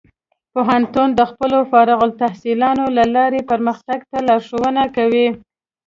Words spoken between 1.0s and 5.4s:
د خپلو فارغ التحصیلانو له لارې پرمختګ ته لارښوونه کوي.